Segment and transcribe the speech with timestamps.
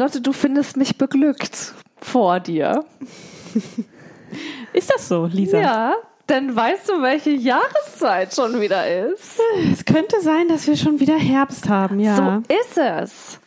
[0.00, 2.86] Charlotte, du findest mich beglückt vor dir.
[4.72, 5.60] Ist das so, Lisa?
[5.60, 5.94] Ja,
[6.26, 9.38] denn weißt du, welche Jahreszeit schon wieder ist?
[9.70, 12.16] Es könnte sein, dass wir schon wieder Herbst haben, ja.
[12.16, 13.40] So ist es.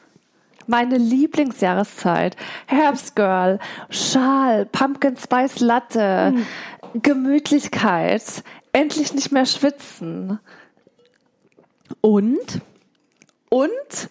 [0.68, 2.36] Meine Lieblingsjahreszeit.
[2.68, 3.58] Herbstgirl,
[3.90, 7.02] Schal, Pumpkin Spice Latte, mhm.
[7.02, 8.44] Gemütlichkeit,
[8.74, 10.38] endlich nicht mehr schwitzen.
[12.02, 12.62] Und?
[13.50, 14.10] Und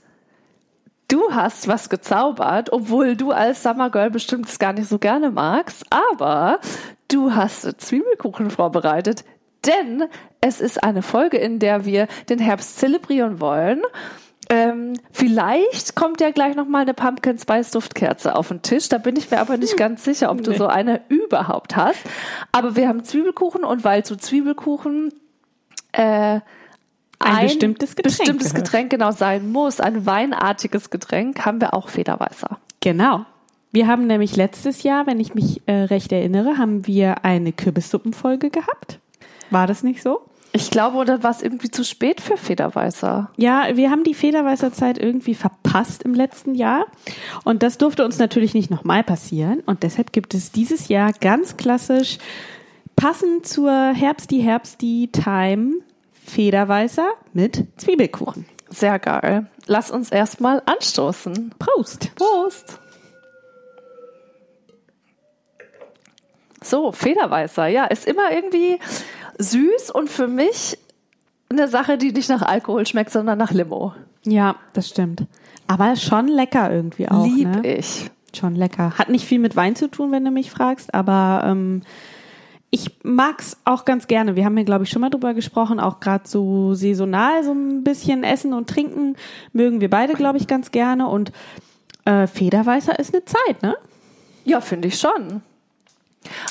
[1.13, 5.85] du hast was gezaubert, obwohl du als Summergirl bestimmt es gar nicht so gerne magst,
[5.91, 6.59] aber
[7.09, 9.25] du hast Zwiebelkuchen vorbereitet,
[9.67, 10.05] denn
[10.41, 13.83] es ist eine Folge, in der wir den Herbst zelebrieren wollen.
[14.49, 18.89] Ähm, vielleicht kommt ja gleich noch mal eine Pumpkin Spice Duftkerze auf den Tisch.
[18.89, 20.57] Da bin ich mir aber nicht ganz sicher, ob du nee.
[20.57, 22.01] so eine überhaupt hast.
[22.51, 25.13] Aber wir haben Zwiebelkuchen und weil zu Zwiebelkuchen
[25.93, 26.41] äh,
[27.25, 31.89] ein, ein bestimmtes Getränk, bestimmtes Getränk genau sein muss, ein weinartiges Getränk, haben wir auch
[31.89, 32.59] Federweißer.
[32.81, 33.25] Genau.
[33.71, 38.51] Wir haben nämlich letztes Jahr, wenn ich mich äh, recht erinnere, haben wir eine Kürbissuppenfolge
[38.51, 38.99] gehabt.
[39.51, 40.21] War das nicht so?
[40.55, 43.31] Ich glaube, oder war es irgendwie zu spät für Federweißer?
[43.39, 46.85] Ja, wir haben die Federweißer-Zeit irgendwie verpasst im letzten Jahr.
[47.45, 49.61] Und das durfte uns natürlich nicht nochmal passieren.
[49.65, 52.19] Und deshalb gibt es dieses Jahr ganz klassisch,
[52.97, 55.77] passend zur Herbsti-Herbsti-Time,
[56.33, 58.47] Federweißer mit Zwiebelkuchen.
[58.71, 59.49] Sehr geil.
[59.67, 61.55] Lass uns erstmal anstoßen.
[61.59, 62.15] Prost.
[62.15, 62.79] Prost.
[66.63, 68.79] So, Federweißer, ja, ist immer irgendwie
[69.39, 70.79] süß und für mich
[71.51, 73.93] eine Sache, die nicht nach Alkohol schmeckt, sondern nach Limo.
[74.25, 75.27] Ja, das stimmt.
[75.67, 77.27] Aber schon lecker irgendwie auch.
[77.27, 77.77] Lieb ne?
[77.77, 78.11] ich.
[78.35, 78.97] Schon lecker.
[78.97, 81.83] Hat nicht viel mit Wein zu tun, wenn du mich fragst, aber ähm,
[82.75, 84.35] ich mag's auch ganz gerne.
[84.35, 87.85] Wir haben ja, glaube ich, schon mal drüber gesprochen, auch gerade so saisonal, so ein
[87.85, 89.15] bisschen Essen und Trinken
[89.53, 91.07] mögen wir beide, glaube ich, ganz gerne.
[91.07, 91.33] Und
[92.07, 93.77] äh, Federweißer ist eine Zeit, ne?
[94.47, 95.43] Ja, finde ich schon.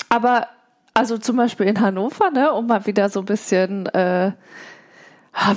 [0.10, 0.48] Aber
[0.94, 4.34] also zum Beispiel in Hannover, ne, um mal wieder so ein bisschen äh,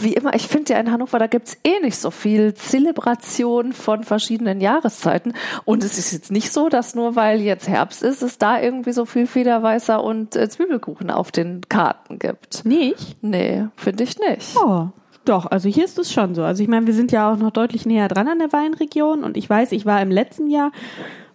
[0.00, 4.04] wie immer, ich finde ja in Hannover, da gibt's eh nicht so viel Zelebration von
[4.04, 5.34] verschiedenen Jahreszeiten.
[5.64, 8.92] Und es ist jetzt nicht so, dass nur weil jetzt Herbst ist, es da irgendwie
[8.92, 12.64] so viel Federweißer und äh, Zwiebelkuchen auf den Karten gibt.
[12.64, 13.16] Nicht?
[13.22, 14.56] Nee, finde ich nicht.
[14.56, 14.88] Oh.
[15.24, 16.42] Doch, also hier ist es schon so.
[16.42, 19.38] Also ich meine, wir sind ja auch noch deutlich näher dran an der Weinregion und
[19.38, 20.70] ich weiß, ich war im letzten Jahr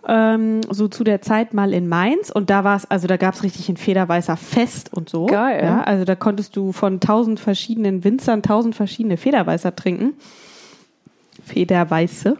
[0.09, 3.36] ähm, so zu der Zeit mal in Mainz und da war es, also da gab
[3.36, 5.28] es richtig ein Federweißer Fest und so.
[5.28, 5.64] Geil.
[5.64, 10.14] Ja, also da konntest du von tausend verschiedenen Winzern tausend verschiedene Federweißer trinken.
[11.46, 12.38] Federweiße.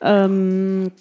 [0.00, 0.92] Ähm,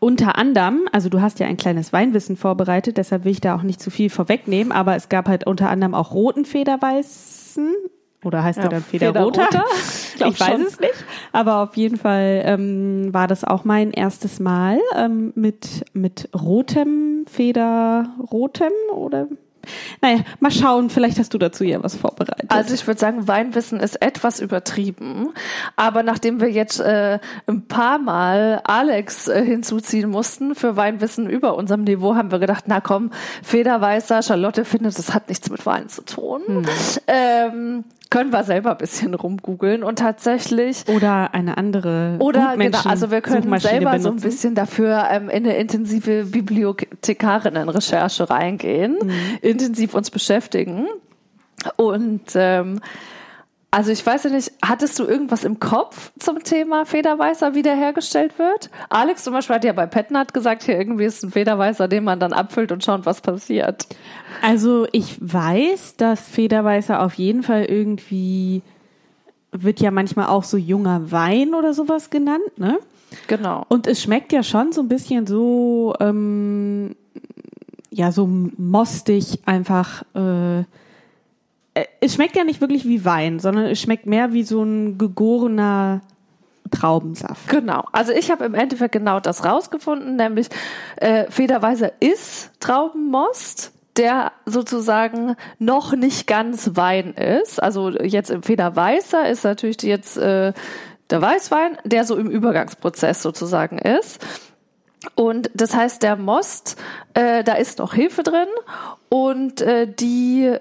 [0.00, 3.62] unter anderem, also du hast ja ein kleines Weinwissen vorbereitet, deshalb will ich da auch
[3.62, 7.72] nicht zu viel vorwegnehmen, aber es gab halt unter anderem auch roten Federweißen
[8.24, 9.44] oder heißt ja, der dann Federroter?
[9.44, 9.64] Federroter?
[10.18, 10.94] Ich, ich weiß es nicht.
[11.30, 17.24] Aber auf jeden Fall ähm, war das auch mein erstes Mal ähm, mit, mit rotem
[17.28, 19.28] Federrotem oder
[20.00, 22.50] naja, mal schauen, vielleicht hast du dazu ja was vorbereitet.
[22.50, 25.30] Also ich würde sagen, Weinwissen ist etwas übertrieben.
[25.76, 31.56] Aber nachdem wir jetzt äh, ein paar Mal Alex äh, hinzuziehen mussten für Weinwissen über
[31.56, 33.10] unserem Niveau, haben wir gedacht, na komm,
[33.42, 36.42] Federweißer, Charlotte findet, das hat nichts mit Wein zu tun.
[36.46, 36.66] Hm.
[37.06, 43.10] Ähm, können wir selber ein bisschen rumgoogeln und tatsächlich oder eine andere oder genau, also
[43.10, 44.02] wir können selber benutzen.
[44.02, 49.10] so ein bisschen dafür ähm, in eine intensive Bibliothekarinnen-Recherche reingehen, mhm.
[49.42, 50.86] intensiv uns beschäftigen
[51.76, 52.80] und ähm,
[53.70, 58.70] also ich weiß ja nicht, hattest du irgendwas im Kopf zum Thema Federweißer wiederhergestellt wird?
[58.88, 62.18] Alex zum Beispiel hat ja bei Petnat gesagt, hier irgendwie ist ein Federweißer, den man
[62.18, 63.86] dann abfüllt und schaut, was passiert.
[64.40, 68.62] Also ich weiß, dass Federweißer auf jeden Fall irgendwie
[69.52, 72.78] wird ja manchmal auch so junger Wein oder sowas genannt, ne?
[73.26, 73.64] Genau.
[73.68, 76.94] Und es schmeckt ja schon so ein bisschen so, ähm,
[77.90, 80.04] ja, so mostig einfach.
[80.14, 80.64] Äh,
[82.00, 86.00] es schmeckt ja nicht wirklich wie Wein, sondern es schmeckt mehr wie so ein gegorener
[86.70, 87.48] Traubensaft.
[87.48, 87.84] Genau.
[87.92, 90.48] Also ich habe im Endeffekt genau das rausgefunden, nämlich
[90.96, 97.60] äh, Federweißer ist Traubenmost der sozusagen noch nicht ganz Wein ist.
[97.60, 100.52] Also jetzt im Federweißer ist natürlich jetzt äh,
[101.10, 104.24] der Weißwein, der so im Übergangsprozess sozusagen ist.
[105.14, 106.76] Und das heißt, der Most,
[107.14, 108.48] äh, da ist noch Hefe drin
[109.08, 110.54] und äh, die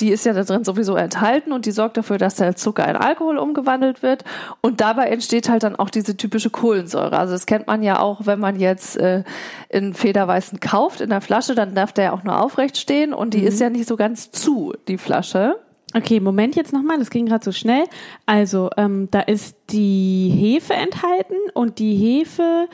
[0.00, 2.96] die ist ja da drin sowieso enthalten und die sorgt dafür, dass der Zucker in
[2.96, 4.24] Alkohol umgewandelt wird.
[4.60, 7.18] Und dabei entsteht halt dann auch diese typische Kohlensäure.
[7.18, 9.24] Also das kennt man ja auch, wenn man jetzt äh,
[9.68, 13.34] in Federweißen kauft in der Flasche, dann darf der ja auch nur aufrecht stehen und
[13.34, 13.46] die mhm.
[13.48, 15.56] ist ja nicht so ganz zu, die Flasche.
[15.94, 17.84] Okay, Moment jetzt nochmal, das ging gerade so schnell.
[18.26, 22.68] Also, ähm, da ist die Hefe enthalten und die Hefe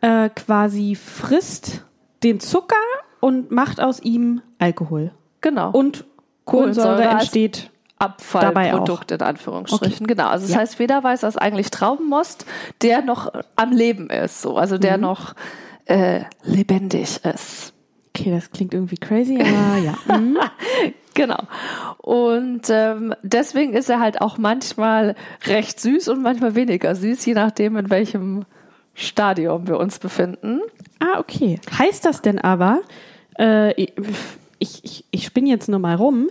[0.00, 1.84] äh, quasi frisst
[2.22, 2.76] den Zucker
[3.20, 5.10] und macht aus ihm Alkohol.
[5.40, 5.70] Genau.
[5.72, 6.04] Und
[6.44, 7.70] Kohlensäure, entsteht.
[7.98, 10.06] Abfallprodukt in Anführungsstrichen.
[10.06, 10.28] Genau.
[10.28, 10.60] Also das Ja.
[10.60, 12.44] heißt, Federweißer ist eigentlich Traubenmost,
[12.82, 14.56] der noch am Leben ist, so.
[14.56, 14.80] Also Mhm.
[14.80, 15.34] der noch
[15.86, 17.72] äh, lebendig ist.
[18.16, 19.94] Okay, das klingt irgendwie crazy, aber ja.
[20.06, 20.38] Mhm.
[21.14, 21.38] Genau.
[21.98, 25.14] Und ähm, deswegen ist er halt auch manchmal
[25.46, 28.44] recht süß und manchmal weniger süß, je nachdem, in welchem
[28.94, 30.60] Stadium wir uns befinden.
[31.00, 31.60] Ah, okay.
[31.78, 32.80] Heißt das denn aber,
[33.38, 33.86] äh,
[34.58, 36.28] ich, ich, ich spinne jetzt nur mal rum,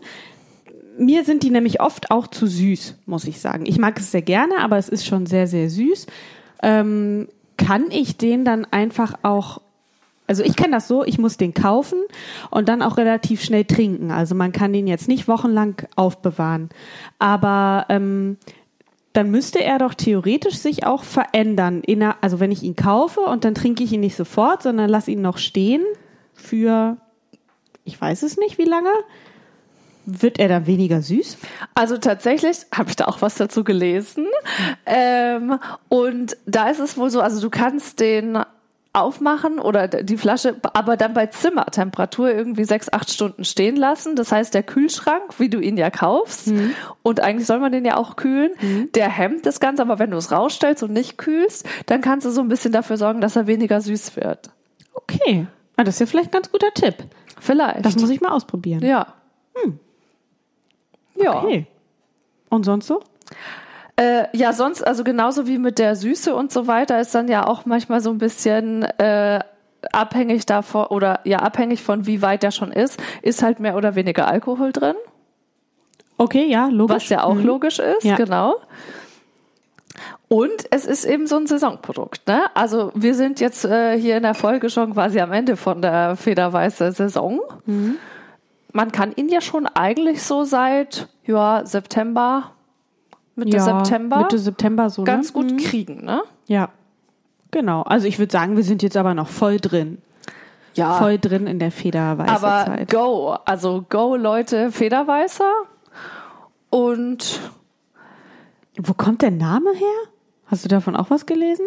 [0.98, 3.66] mir sind die nämlich oft auch zu süß, muss ich sagen.
[3.66, 6.08] Ich mag es sehr gerne, aber es ist schon sehr, sehr süß.
[6.62, 7.28] Ähm,
[7.58, 9.62] kann ich den dann einfach auch,
[10.28, 12.00] also ich kenne das so, ich muss den kaufen
[12.52, 14.12] und dann auch relativ schnell trinken.
[14.12, 16.70] Also man kann den jetzt nicht wochenlang aufbewahren.
[17.20, 18.38] Aber ähm,
[19.14, 21.82] dann müsste er doch theoretisch sich auch verändern.
[21.82, 25.08] Inner, also wenn ich ihn kaufe und dann trinke ich ihn nicht sofort, sondern lass
[25.08, 25.84] ihn noch stehen
[26.34, 26.98] für,
[27.86, 28.90] ich weiß es nicht, wie lange.
[30.06, 31.38] Wird er dann weniger süß?
[31.76, 34.28] Also tatsächlich habe ich da auch was dazu gelesen.
[34.86, 35.58] Ähm,
[35.88, 38.38] und da ist es wohl so, also du kannst den
[38.94, 44.16] aufmachen oder die Flasche, aber dann bei Zimmertemperatur irgendwie sechs, acht Stunden stehen lassen.
[44.16, 46.54] Das heißt, der Kühlschrank, wie du ihn ja kaufst,
[47.02, 48.52] und eigentlich soll man den ja auch kühlen,
[48.94, 52.30] der hemmt das Ganze, aber wenn du es rausstellst und nicht kühlst, dann kannst du
[52.30, 54.52] so ein bisschen dafür sorgen, dass er weniger süß wird.
[54.94, 55.48] Okay.
[55.76, 56.98] Ah, das ist ja vielleicht ein ganz guter Tipp.
[57.40, 57.86] Vielleicht.
[57.86, 58.84] Das muss ich mal ausprobieren.
[58.86, 59.08] ja.
[61.16, 61.44] Ja.
[61.44, 61.68] Okay.
[62.50, 63.02] Und sonst so?
[63.96, 67.46] Äh, ja, sonst, also genauso wie mit der Süße und so weiter, ist dann ja
[67.48, 69.40] auch manchmal so ein bisschen äh,
[69.92, 73.94] abhängig davon oder ja, abhängig von wie weit der schon ist, ist halt mehr oder
[73.96, 74.96] weniger Alkohol drin,
[76.18, 76.96] Okay, ja, logisch.
[76.96, 77.46] was ja auch Mhm.
[77.46, 78.16] logisch ist, Ja.
[78.16, 78.56] genau.
[80.34, 82.46] Und es ist eben so ein Saisonprodukt, ne?
[82.56, 86.16] Also wir sind jetzt äh, hier in der Folge schon quasi am Ende von der
[86.16, 87.40] Federweiße Saison.
[87.68, 87.98] Mhm.
[88.72, 92.50] Man kann ihn ja schon eigentlich so seit ja, September,
[93.36, 95.04] Mitte ja, September Mitte September so.
[95.04, 95.34] ganz ne?
[95.34, 95.58] gut Mhm.
[95.58, 96.24] kriegen, ne?
[96.48, 96.70] Ja.
[97.52, 97.84] Genau.
[97.84, 100.00] Also ich würde sagen, wir sind jetzt aber noch voll drin.
[100.74, 100.94] Ja.
[100.96, 102.90] Voll drin in der Federweiße Aber Zeit.
[102.90, 105.52] go, also go Leute, Federweißer.
[106.72, 107.40] Und
[108.82, 110.10] Wo kommt der Name her?
[110.54, 111.66] Hast du davon auch was gelesen?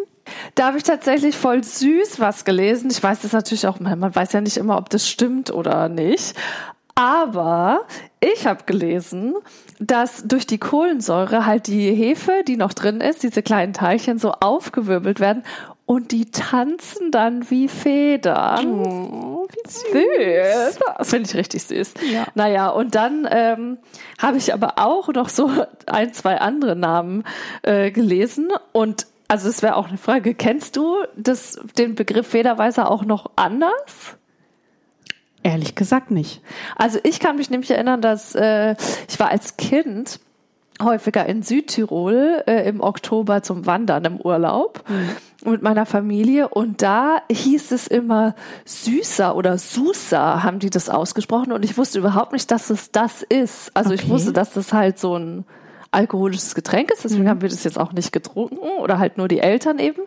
[0.55, 2.89] da habe ich tatsächlich voll süß was gelesen.
[2.89, 5.89] Ich weiß das natürlich auch, man man weiß ja nicht immer, ob das stimmt oder
[5.89, 6.35] nicht.
[6.95, 7.81] Aber
[8.21, 9.35] ich habe gelesen,
[9.81, 14.31] dass durch die Kohlensäure halt die Hefe, die noch drin ist, diese kleinen Teilchen so
[14.31, 15.43] aufgewirbelt werden
[15.87, 18.85] und die tanzen dann wie Federn.
[18.85, 20.79] Oh, wie Süß.
[20.99, 21.95] Das finde ich richtig süß.
[22.13, 22.27] Ja.
[22.35, 23.79] Naja, und dann ähm,
[24.21, 25.49] habe ich aber auch noch so
[25.87, 27.23] ein, zwei andere Namen
[27.63, 28.51] äh, gelesen.
[28.73, 33.31] Und also es wäre auch eine Frage, kennst du das, den Begriff Federweißer auch noch
[33.37, 34.17] anders?
[35.45, 36.43] Ehrlich gesagt nicht.
[36.75, 38.75] Also ich kann mich nämlich erinnern, dass äh,
[39.09, 40.19] ich war als Kind
[40.83, 44.85] häufiger in Südtirol äh, im Oktober zum Wandern im Urlaub
[45.51, 48.35] mit meiner Familie und da hieß es immer
[48.65, 53.23] Süßer oder Susa haben die das ausgesprochen und ich wusste überhaupt nicht, dass es das
[53.23, 53.71] ist.
[53.75, 54.11] Also ich Okay.
[54.11, 55.45] wusste, dass das halt so ein
[55.93, 59.39] alkoholisches Getränk ist, deswegen haben wir das jetzt auch nicht getrunken oder halt nur die
[59.41, 60.03] Eltern eben.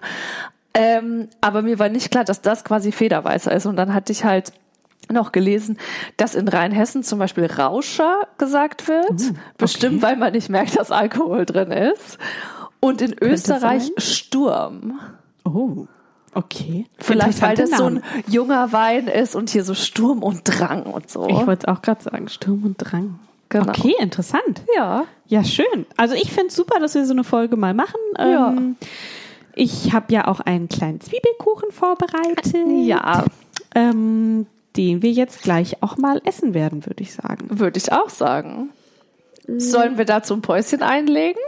[0.74, 4.24] Ähm, aber mir war nicht klar, dass das quasi Federweißer ist und dann hatte ich
[4.24, 4.54] halt
[5.12, 5.78] noch gelesen,
[6.18, 9.34] dass in Rheinhessen zum Beispiel Rauscher gesagt wird.
[9.58, 12.20] Bestimmt, weil man nicht merkt, dass Alkohol drin ist.
[12.80, 13.94] Und in Österreich sein.
[13.98, 15.00] Sturm.
[15.54, 15.88] Oh,
[16.34, 16.86] okay.
[17.00, 21.10] Vielleicht, weil das so ein junger Wein ist und hier so Sturm und Drang und
[21.10, 21.28] so.
[21.28, 23.20] Ich wollte es auch gerade sagen, Sturm und Drang.
[23.50, 23.70] Genau.
[23.70, 24.62] Okay, interessant.
[24.76, 25.06] ja.
[25.28, 25.86] Ja, schön.
[25.98, 28.00] Also ich finde es super, dass wir so eine Folge mal machen.
[28.18, 28.50] Ja.
[28.52, 28.78] Ähm,
[29.56, 32.54] ich habe ja auch einen kleinen Zwiebelkuchen vorbereitet.
[32.86, 33.26] Ja,
[33.76, 37.60] Ähm, den wir jetzt gleich auch mal essen werden, würde ich sagen.
[37.60, 38.70] würde ich auch sagen.
[39.58, 41.42] Sollen wir dazu ein Päuschen einlegen?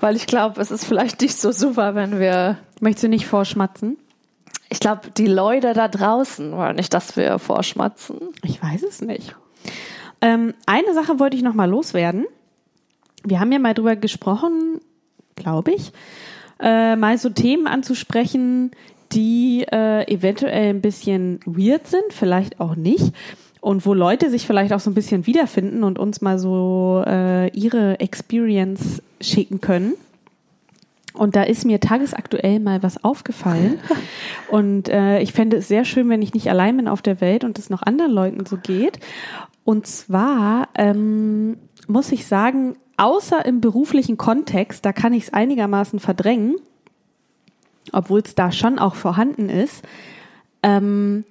[0.00, 2.58] Weil ich glaube, es ist vielleicht nicht so super, wenn wir.
[2.80, 3.98] Möchtest du nicht vorschmatzen?
[4.70, 8.18] Ich glaube, die Leute da draußen wollen nicht, dass wir vorschmatzen.
[8.42, 9.36] Ich weiß es nicht.
[10.22, 12.26] Ähm, eine Sache wollte ich noch mal loswerden.
[13.24, 14.80] Wir haben ja mal drüber gesprochen,
[15.36, 15.92] glaube ich,
[16.60, 18.70] äh, mal so Themen anzusprechen,
[19.12, 23.12] die äh, eventuell ein bisschen weird sind, vielleicht auch nicht.
[23.60, 27.48] Und wo Leute sich vielleicht auch so ein bisschen wiederfinden und uns mal so äh,
[27.48, 29.94] ihre Experience schicken können.
[31.12, 33.80] Und da ist mir tagesaktuell mal was aufgefallen.
[34.48, 37.44] Und äh, ich fände es sehr schön, wenn ich nicht allein bin auf der Welt
[37.44, 39.00] und es noch anderen Leuten so geht.
[39.64, 41.56] Und zwar ähm,
[41.88, 46.56] muss ich sagen, außer im beruflichen Kontext, da kann ich es einigermaßen verdrängen,
[47.92, 49.82] obwohl es da schon auch vorhanden ist,
[50.62, 51.24] ähm,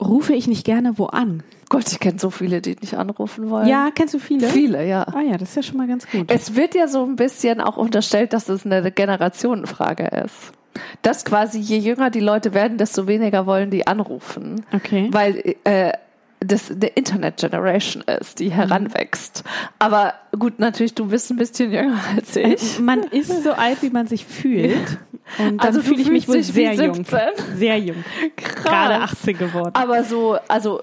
[0.00, 1.42] rufe ich nicht gerne wo an.
[1.68, 3.66] Gott, ich kenne so viele, die nicht anrufen wollen.
[3.66, 4.48] Ja, kennst du viele?
[4.48, 5.02] Viele, ja.
[5.02, 6.30] Ah ja, das ist ja schon mal ganz gut.
[6.30, 10.52] Es wird ja so ein bisschen auch unterstellt, dass es eine Generationenfrage ist.
[11.02, 14.64] Dass quasi je jünger die Leute werden, desto weniger wollen die anrufen.
[14.72, 15.08] Okay.
[15.10, 15.92] Weil äh,
[16.40, 19.42] das eine Internet Generation ist, die heranwächst.
[19.78, 22.78] Aber gut, natürlich, du bist ein bisschen jünger als ich.
[22.78, 24.98] Man ist so alt, wie man sich fühlt.
[25.38, 26.94] Und Also fühle ich mich wohl sehr jung.
[26.94, 27.18] 17?
[27.56, 28.04] Sehr jung.
[28.36, 28.64] Krass.
[28.64, 29.70] Gerade 18 geworden.
[29.74, 30.82] Aber so, also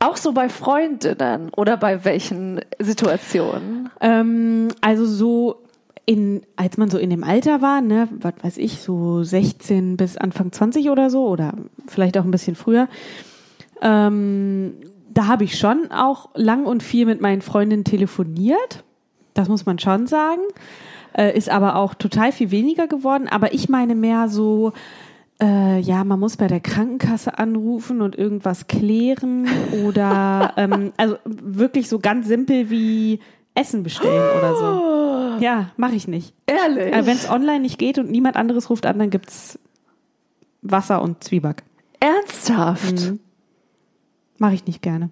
[0.00, 3.90] auch so bei Freundinnen oder bei welchen Situationen?
[4.00, 5.62] Ähm, also so
[6.06, 10.16] in, als man so in dem Alter war, ne, was weiß ich, so 16 bis
[10.16, 11.52] Anfang 20 oder so oder
[11.86, 12.88] vielleicht auch ein bisschen früher,
[13.82, 14.74] ähm,
[15.10, 18.84] da habe ich schon auch lang und viel mit meinen Freundinnen telefoniert.
[19.34, 20.42] Das muss man schon sagen.
[21.12, 23.28] Äh, ist aber auch total viel weniger geworden.
[23.28, 24.72] Aber ich meine mehr so,
[25.40, 29.46] äh, ja, man muss bei der Krankenkasse anrufen und irgendwas klären
[29.84, 33.20] oder ähm, also wirklich so ganz simpel wie
[33.54, 35.44] Essen bestellen oder so.
[35.44, 36.34] Ja, mache ich nicht.
[36.46, 36.92] Ehrlich?
[36.92, 39.58] Wenn es online nicht geht und niemand anderes ruft an, dann gibt's
[40.62, 41.62] Wasser und Zwieback.
[42.00, 43.14] Ernsthaft?
[44.38, 45.10] Mache ich nicht gerne.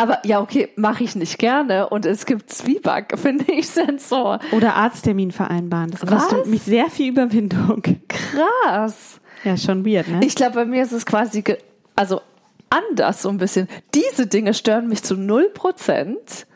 [0.00, 1.90] Aber ja, okay, mache ich nicht gerne.
[1.90, 4.40] Und es gibt Zwieback, finde ich Sensor.
[4.50, 5.90] Oder Arzttermin vereinbaren.
[5.90, 6.28] Das Was?
[6.28, 7.82] kostet mich sehr viel Überwindung.
[8.08, 9.20] Krass.
[9.44, 10.20] Ja, schon weird, ne?
[10.24, 11.44] Ich glaube, bei mir ist es quasi,
[11.96, 12.22] also
[12.70, 13.68] anders so ein bisschen.
[13.94, 16.46] Diese Dinge stören mich zu null Prozent.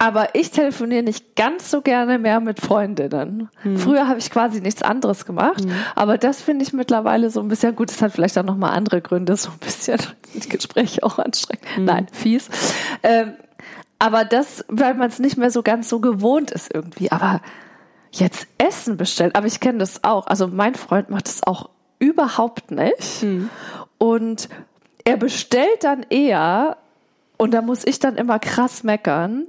[0.00, 3.48] Aber ich telefoniere nicht ganz so gerne mehr mit Freundinnen.
[3.76, 5.64] Früher habe ich quasi nichts anderes gemacht.
[5.96, 7.90] Aber das finde ich mittlerweile so ein bisschen gut.
[7.90, 9.98] Das hat vielleicht auch nochmal andere Gründe, so ein bisschen
[10.34, 11.66] die Gespräche auch anstrengend.
[11.78, 12.48] Nein, fies.
[13.02, 13.32] Ähm,
[13.98, 17.10] aber das, weil man es nicht mehr so ganz so gewohnt ist irgendwie.
[17.10, 17.40] Aber
[18.12, 19.34] jetzt Essen bestellen.
[19.34, 20.28] Aber ich kenne das auch.
[20.28, 23.22] Also mein Freund macht das auch überhaupt nicht.
[23.98, 24.48] Und
[25.04, 26.76] er bestellt dann eher,
[27.36, 29.46] und da muss ich dann immer krass meckern,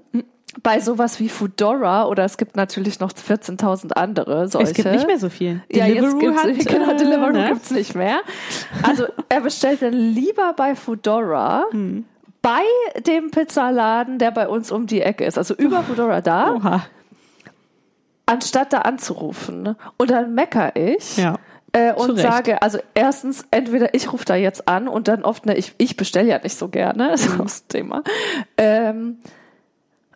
[0.64, 4.70] bei sowas wie Foodora oder es gibt natürlich noch 14.000 andere solche.
[4.72, 5.62] es gibt nicht mehr so viel.
[5.72, 7.50] Ja, jetzt Deliveroo gibt's, hat, genau, äh, Deliveroo ne?
[7.50, 8.20] gibt's nicht mehr.
[8.84, 12.06] Also er bestellt dann lieber bei Foodora, Hm.
[12.42, 12.62] bei
[13.06, 15.38] dem Pizzaladen, der bei uns um die Ecke ist.
[15.38, 16.84] Also über Foodora da, Oha.
[18.26, 19.76] anstatt da anzurufen.
[19.98, 21.18] Und dann mecker ich.
[21.18, 21.36] Ja.
[21.72, 22.22] Äh, und Recht.
[22.22, 25.96] sage, also erstens, entweder ich rufe da jetzt an und dann oft, ne, ich, ich
[25.98, 27.34] bestelle ja nicht so gerne, das Mhm.
[27.34, 28.04] ist auch das Thema.
[28.58, 29.20] Ähm,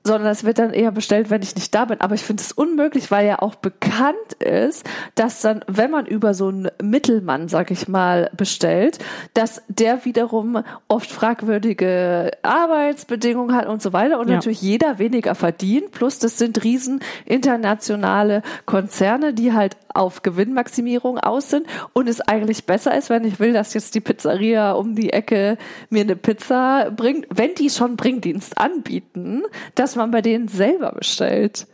[0.03, 2.01] sondern es wird dann eher bestellt, wenn ich nicht da bin.
[2.01, 6.33] Aber ich finde es unmöglich, weil ja auch bekannt ist, dass dann, wenn man über
[6.33, 8.99] so einen Mittelmann, sag ich mal, bestellt,
[9.33, 14.35] dass der wiederum oft fragwürdige Arbeitsbedingungen hat und so weiter und Ja.
[14.35, 15.91] natürlich jeder weniger verdient.
[15.91, 22.65] Plus, das sind riesen internationale Konzerne, die halt auf Gewinnmaximierung aus sind und es eigentlich
[22.65, 25.57] besser ist, wenn ich will, dass jetzt die Pizzeria um die Ecke
[25.89, 29.43] mir eine Pizza bringt, wenn die schon Bringdienst anbieten,
[29.75, 31.67] dass man bei denen selber bestellt.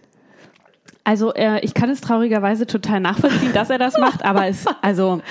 [1.03, 5.21] Also äh, ich kann es traurigerweise total nachvollziehen, dass er das macht, aber es, also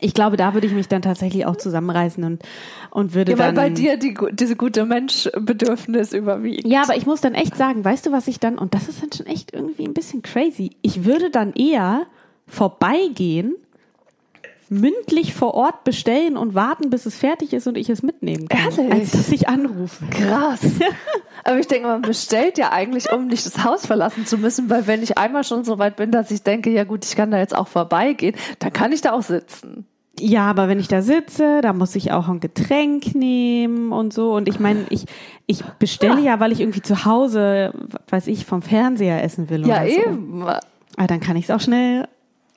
[0.00, 2.42] ich glaube, da würde ich mich dann tatsächlich auch zusammenreißen und,
[2.90, 3.54] und würde Ja, weil dann.
[3.54, 6.66] bei dir die, diese gute Menschbedürfnis überwiegt.
[6.66, 9.02] Ja, aber ich muss dann echt sagen, weißt du, was ich dann, und das ist
[9.02, 12.02] dann schon echt irgendwie ein bisschen crazy, ich würde dann eher
[12.46, 13.54] vorbeigehen,
[14.70, 18.70] mündlich vor Ort bestellen und warten, bis es fertig ist und ich es mitnehmen kann,
[18.76, 18.92] Ehrlich?
[18.92, 20.04] als dass ich anrufe.
[20.10, 20.60] Krass.
[21.44, 24.86] Aber ich denke, man bestellt ja eigentlich, um nicht das Haus verlassen zu müssen, weil
[24.86, 27.38] wenn ich einmal schon so weit bin, dass ich denke, ja gut, ich kann da
[27.38, 29.86] jetzt auch vorbeigehen, dann kann ich da auch sitzen.
[30.20, 34.34] Ja, aber wenn ich da sitze, da muss ich auch ein Getränk nehmen und so.
[34.34, 35.04] Und ich meine, ich,
[35.46, 37.72] ich bestelle ja, weil ich irgendwie zu Hause,
[38.08, 39.66] weiß ich, vom Fernseher essen will.
[39.66, 40.00] Ja, oder so.
[40.00, 40.42] eben.
[40.42, 42.08] Aber dann kann ich es auch schnell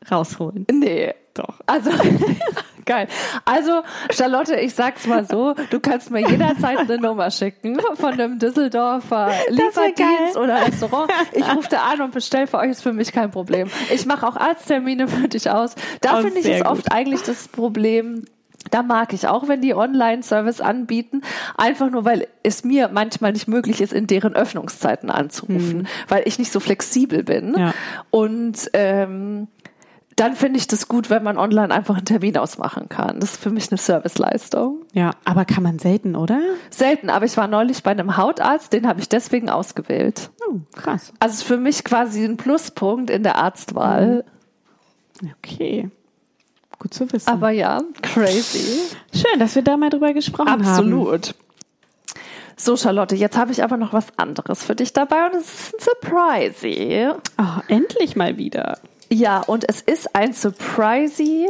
[0.09, 0.65] rausholen.
[0.71, 1.13] Nee.
[1.33, 1.59] Doch.
[1.65, 1.91] Also,
[2.85, 3.07] geil.
[3.45, 3.81] Also,
[4.13, 9.31] Charlotte, ich sag's mal so, du kannst mir jederzeit eine Nummer schicken von einem Düsseldorfer
[9.49, 11.09] Lieferdienst oder Restaurant.
[11.31, 13.69] Ich rufe da an und bestell für euch, ist für mich kein Problem.
[13.93, 15.75] Ich mache auch Arzttermine für dich aus.
[16.01, 18.25] Da Oh, finde ich es oft eigentlich das Problem,
[18.69, 21.21] da mag ich auch, wenn die Online-Service anbieten,
[21.57, 26.37] einfach nur, weil es mir manchmal nicht möglich ist, in deren Öffnungszeiten anzurufen, weil ich
[26.37, 27.55] nicht so flexibel bin.
[27.57, 27.73] Ja.
[28.11, 29.47] Und ähm,
[30.21, 33.19] dann finde ich das gut, wenn man online einfach einen Termin ausmachen kann.
[33.19, 34.83] Das ist für mich eine Serviceleistung.
[34.93, 36.39] Ja, aber kann man selten, oder?
[36.69, 40.29] Selten, aber ich war neulich bei einem Hautarzt, den habe ich deswegen ausgewählt.
[40.47, 41.11] Oh, krass.
[41.19, 44.23] Also für mich quasi ein Pluspunkt in der Arztwahl.
[45.39, 45.89] Okay.
[46.77, 47.27] Gut zu wissen.
[47.27, 48.79] Aber ja, crazy.
[49.11, 50.63] Schön, dass wir da mal drüber gesprochen haben.
[50.63, 51.33] Absolut.
[52.57, 55.73] So, Charlotte, jetzt habe ich aber noch was anderes für dich dabei und es ist
[55.73, 57.19] ein Surprise.
[57.39, 58.77] Oh, endlich mal wieder.
[59.11, 61.47] Ja, und es ist ein Surprise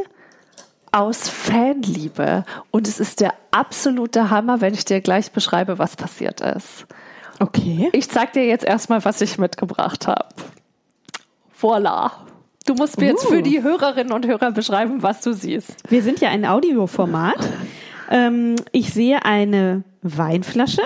[0.92, 2.44] aus Fanliebe.
[2.72, 6.88] Und es ist der absolute Hammer, wenn ich dir gleich beschreibe, was passiert ist.
[7.40, 7.90] Okay.
[7.94, 10.28] Ich zeig dir jetzt erstmal, was ich mitgebracht habe.
[11.60, 12.12] Voila.
[12.66, 13.30] Du musst mir jetzt Uh.
[13.30, 15.76] für die Hörerinnen und Hörer beschreiben, was du siehst.
[15.90, 17.50] Wir sind ja ein Audioformat.
[18.10, 20.84] ähm, ich sehe eine Weinflasche.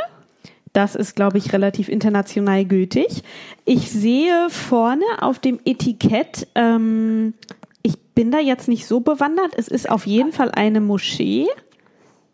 [0.75, 3.23] Das ist, glaube ich, relativ international gültig.
[3.63, 7.33] Ich sehe vorne auf dem Etikett, ähm,
[7.81, 9.53] ich bin da jetzt nicht so bewandert.
[9.55, 11.47] Es ist auf jeden Fall eine Moschee.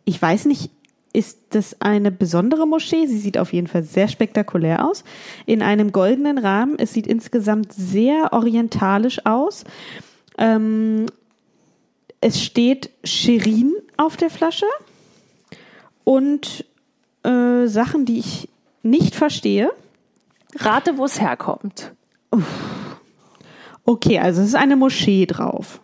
[0.05, 0.71] Ich weiß nicht,
[1.13, 3.05] ist das eine besondere Moschee?
[3.05, 5.03] Sie sieht auf jeden Fall sehr spektakulär aus.
[5.45, 6.79] In einem goldenen Rahmen.
[6.79, 9.65] Es sieht insgesamt sehr orientalisch aus.
[10.39, 11.05] Ähm,
[12.21, 14.65] es steht Shirin auf der Flasche
[16.03, 16.65] und
[17.24, 18.50] äh, Sachen, die ich
[18.84, 19.72] nicht verstehe.
[20.56, 21.94] Rate, wo es herkommt.
[23.86, 25.82] Okay, also es ist eine Moschee drauf.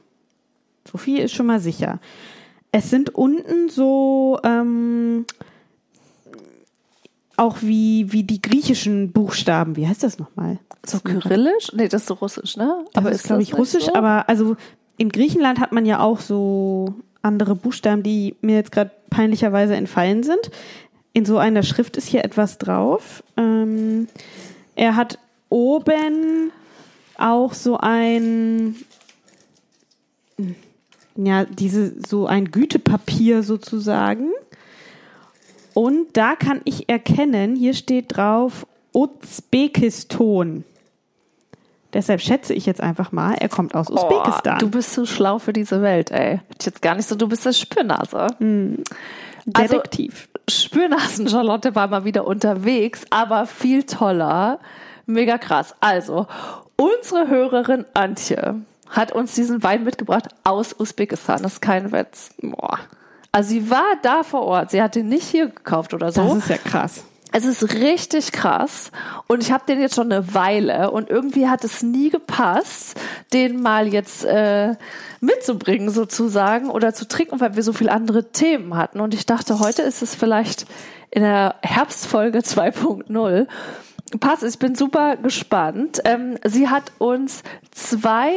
[0.90, 2.00] So viel ist schon mal sicher.
[2.72, 5.26] Es sind unten so ähm,
[7.38, 9.76] auch wie, wie die griechischen Buchstaben.
[9.76, 10.60] Wie heißt das nochmal?
[10.86, 11.72] So kyrillisch?
[11.74, 12.86] Nee, das ist so russisch, ne?
[12.94, 13.96] Das ist, glaube ich, russisch, so?
[13.96, 14.56] aber also
[14.98, 20.24] in Griechenland hat man ja auch so andere Buchstaben, die mir jetzt gerade peinlicherweise entfallen
[20.24, 20.50] sind.
[21.18, 23.24] In so einer Schrift ist hier etwas drauf.
[23.38, 24.08] Ähm,
[24.76, 25.18] er hat
[25.50, 26.52] oben
[27.18, 28.76] auch so ein,
[31.16, 34.30] ja, diese, so ein Gütepapier sozusagen.
[35.74, 40.66] Und da kann ich erkennen, hier steht drauf Usbekistan.
[41.94, 44.58] Deshalb schätze ich jetzt einfach mal, er kommt aus Usbekistan.
[44.58, 46.42] Oh, du bist so schlau für diese Welt, ey.
[46.60, 48.28] Ich jetzt gar nicht so, du bist das Spürnase.
[48.28, 50.30] Also, Detektiv.
[50.50, 54.60] Spürnasen Charlotte war mal wieder unterwegs, aber viel toller.
[55.06, 55.76] Mega krass.
[55.82, 56.28] Also,
[56.78, 58.56] unsere Hörerin Antje
[58.90, 61.44] hat uns diesen Wein mitgebracht aus Usbekistan.
[61.44, 62.30] Das ist kein Witz.
[62.42, 62.80] Boah.
[63.32, 64.72] Also sie war da vor Ort.
[64.72, 66.22] Sie hat den nicht hier gekauft oder so.
[66.24, 67.04] das ist ja krass.
[67.38, 68.90] Es ist richtig krass
[69.28, 73.00] und ich habe den jetzt schon eine Weile und irgendwie hat es nie gepasst,
[73.32, 74.74] den mal jetzt äh,
[75.22, 79.60] mitzubringen sozusagen oder zu trinken, weil wir so viele andere Themen hatten und ich dachte,
[79.60, 80.66] heute ist es vielleicht
[81.12, 83.46] in der Herbstfolge 2.0.
[84.20, 86.02] Pass, ich bin super gespannt.
[86.06, 88.32] Ähm, sie hat uns zwei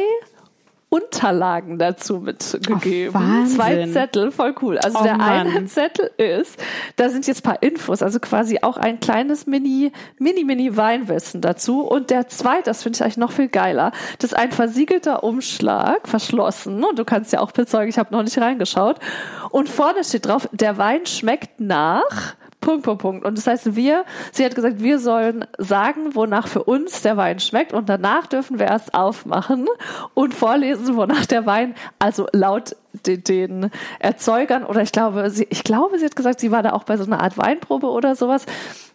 [0.93, 3.15] Unterlagen dazu mitgegeben.
[3.15, 3.47] Ach.
[3.47, 4.77] Zwei Zettel, voll cool.
[4.77, 5.67] Also Oh der eine Mann.
[5.67, 6.61] Zettel ist,
[6.97, 11.39] da sind jetzt ein paar Infos, also quasi auch ein kleines Mini, Mini, Mini Weinwissen
[11.39, 11.79] dazu.
[11.79, 16.09] Und der zweite, das finde ich eigentlich noch viel geiler, das ist ein versiegelter Umschlag,
[16.09, 16.83] verschlossen.
[16.83, 18.97] Und du kannst ja auch bezeugen, ich habe noch nicht reingeschaut.
[19.49, 23.25] Und vorne steht drauf, der Wein schmeckt nach Punkt, Punkt, Punkt.
[23.25, 27.39] Und das heißt, wir, sie hat gesagt, wir sollen sagen, wonach für uns der Wein
[27.39, 29.67] schmeckt und danach dürfen wir erst aufmachen
[30.13, 32.75] und vorlesen, wonach der Wein, also laut
[33.07, 36.73] den, den Erzeugern oder ich glaube, sie, ich glaube, sie hat gesagt, sie war da
[36.73, 38.45] auch bei so einer Art Weinprobe oder sowas,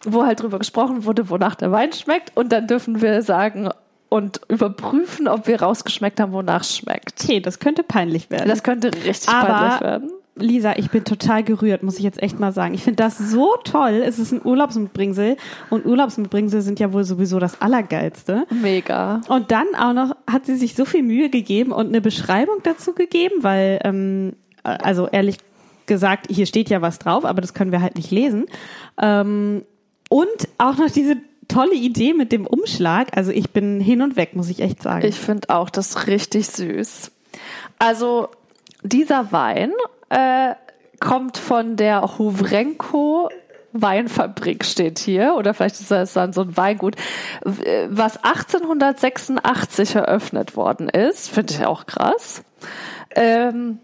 [0.05, 3.69] wo halt drüber gesprochen wurde, wonach der Wein schmeckt und dann dürfen wir sagen
[4.09, 7.21] und überprüfen, ob wir rausgeschmeckt haben, wonach es schmeckt.
[7.21, 8.47] Okay, das könnte peinlich werden.
[8.47, 10.11] Das könnte richtig Aber- peinlich werden.
[10.39, 12.73] Lisa, ich bin total gerührt, muss ich jetzt echt mal sagen.
[12.73, 14.03] Ich finde das so toll.
[14.05, 15.37] Es ist ein Urlaubsmitbringsel
[15.69, 18.45] und Urlaubsmitbringsel sind ja wohl sowieso das Allergeilste.
[18.49, 19.21] Mega.
[19.27, 22.93] Und dann auch noch hat sie sich so viel Mühe gegeben und eine Beschreibung dazu
[22.93, 25.37] gegeben, weil, ähm, also ehrlich
[25.85, 28.45] gesagt, hier steht ja was drauf, aber das können wir halt nicht lesen.
[29.01, 29.63] Ähm,
[30.09, 33.15] und auch noch diese tolle Idee mit dem Umschlag.
[33.15, 35.05] Also ich bin hin und weg, muss ich echt sagen.
[35.05, 37.11] Ich finde auch das richtig süß.
[37.79, 38.29] Also
[38.83, 39.71] dieser Wein
[40.09, 40.55] äh,
[40.99, 43.29] kommt von der Huvrenko
[43.73, 46.95] Weinfabrik steht hier oder vielleicht ist das dann so ein Weingut,
[47.43, 52.43] w- was 1886 eröffnet worden ist, finde ich auch krass.
[53.15, 53.79] Ähm,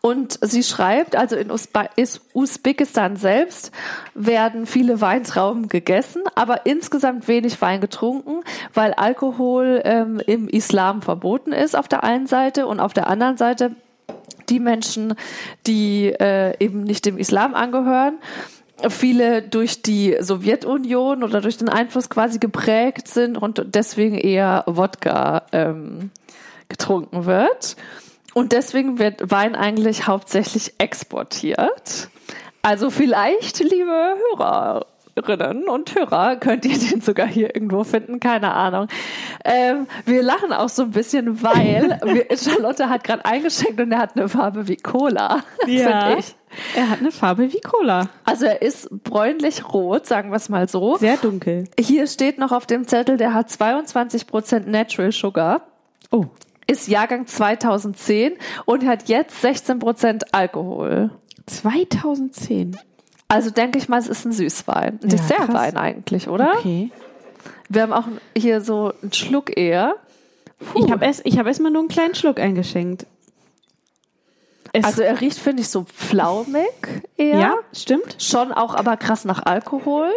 [0.00, 3.72] und sie schreibt, also in Usbe is- Usbekistan selbst
[4.14, 8.42] werden viele Weintrauben gegessen, aber insgesamt wenig Wein getrunken,
[8.74, 13.36] weil Alkohol ähm, im Islam verboten ist auf der einen Seite und auf der anderen
[13.36, 13.72] Seite
[14.48, 15.14] die Menschen,
[15.66, 18.18] die äh, eben nicht dem Islam angehören,
[18.88, 25.42] viele durch die Sowjetunion oder durch den Einfluss quasi geprägt sind und deswegen eher Wodka
[25.52, 26.10] ähm,
[26.68, 27.76] getrunken wird.
[28.34, 32.08] Und deswegen wird Wein eigentlich hauptsächlich exportiert.
[32.62, 34.14] Also vielleicht, liebe
[35.26, 38.86] Hörerinnen und Hörer, könnt ihr den sogar hier irgendwo finden, keine Ahnung.
[39.44, 43.98] Ähm, wir lachen auch so ein bisschen, weil wir, Charlotte hat gerade eingeschenkt und er
[43.98, 45.42] hat eine Farbe wie Cola.
[45.66, 46.16] Ja.
[46.16, 46.34] Ich
[46.76, 48.08] Er hat eine Farbe wie Cola.
[48.24, 50.96] Also er ist bräunlich-rot, sagen wir es mal so.
[50.96, 51.64] Sehr dunkel.
[51.78, 55.62] Hier steht noch auf dem Zettel, der hat 22% Natural Sugar,
[56.10, 56.24] Oh.
[56.66, 61.10] ist Jahrgang 2010 und hat jetzt 16% Alkohol.
[61.46, 62.76] 2010.
[63.28, 64.98] Also denke ich mal, es ist ein Süßwein.
[65.02, 65.82] Ein Ja, Dessertwein krass.
[65.82, 66.54] eigentlich, oder?
[66.58, 66.90] Okay.
[67.68, 69.96] Wir haben auch hier so einen Schluck eher.
[70.58, 70.84] Puh.
[70.84, 73.06] Ich habe erst, ich hab erst mal nur einen kleinen Schluck eingeschenkt.
[74.72, 76.68] Es, also er riecht, finde ich, so flaumig
[77.16, 77.38] eher.
[77.38, 78.16] ja, stimmt.
[78.18, 80.10] Schon auch aber krass nach Alkohol.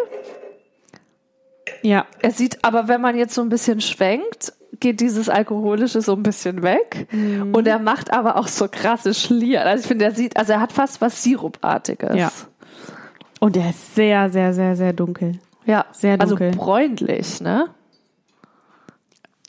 [1.82, 2.06] Ja.
[2.22, 6.24] Er sieht, aber wenn man jetzt so ein bisschen schwenkt, geht dieses Alkoholische so ein
[6.24, 7.08] bisschen weg.
[7.12, 7.54] Mhm.
[7.54, 9.68] Und er macht aber auch so krasse Schlieren.
[9.68, 12.16] Also ich finde, er sieht, also er hat fast was Sirupartiges.
[12.16, 12.32] Ja.
[13.42, 15.40] Und er ist sehr, sehr, sehr, sehr dunkel.
[15.66, 16.50] Ja, Sehr dunkel.
[16.50, 17.66] Also bräunlich, ne?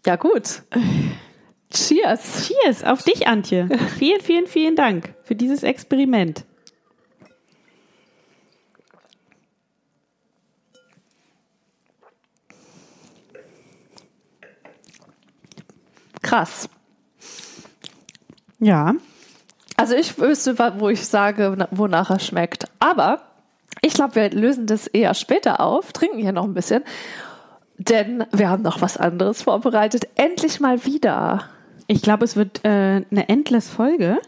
[0.06, 0.62] Ja, gut.
[1.70, 2.48] Cheers.
[2.48, 3.68] Cheers auf dich, Antje.
[3.98, 6.44] Vielen, vielen, vielen Dank für dieses Experiment.
[16.22, 16.68] Krass.
[18.58, 18.94] Ja.
[19.76, 22.66] Also ich wüsste, wo ich sage, na- wonach er schmeckt.
[22.78, 23.22] Aber
[23.84, 26.82] ich glaube, wir lösen das eher später auf, trinken hier noch ein bisschen.
[27.78, 30.04] Denn wir haben noch was anderes vorbereitet.
[30.14, 31.44] Endlich mal wieder.
[31.88, 34.18] Ich glaube, es wird äh, eine endless Folge.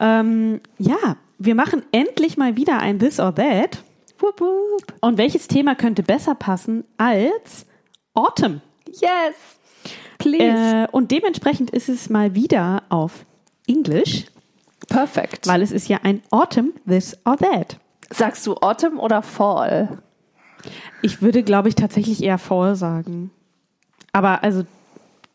[0.00, 3.82] Ähm, ja, wir machen endlich mal wieder ein This or That.
[4.18, 4.94] Wup, wup.
[5.00, 7.66] Und welches Thema könnte besser passen als
[8.14, 8.62] Autumn?
[8.86, 9.36] Yes.
[10.18, 10.42] Please.
[10.44, 13.26] Äh, und dementsprechend ist es mal wieder auf
[13.66, 14.26] Englisch,
[14.88, 15.46] Perfekt.
[15.46, 17.76] weil es ist ja ein Autumn This or That.
[18.12, 19.98] Sagst du Autumn oder Fall?
[21.00, 23.30] Ich würde, glaube ich, tatsächlich eher Fall sagen.
[24.12, 24.64] Aber also,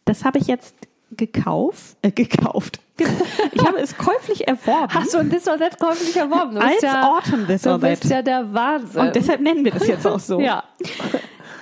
[0.05, 0.75] das habe ich jetzt
[1.11, 1.97] gekauft.
[2.01, 2.79] Äh, gekauft.
[3.51, 4.91] Ich habe es käuflich erworben.
[4.91, 6.55] Hast du ein This or That käuflich erworben?
[6.55, 8.11] Du bist als ja, Autumn This du or bist That.
[8.11, 9.01] ja der Wahnsinn.
[9.01, 10.39] Und deshalb nennen wir das jetzt auch so.
[10.41, 10.63] ja.